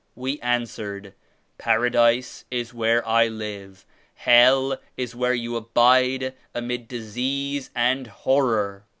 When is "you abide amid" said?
5.35-6.87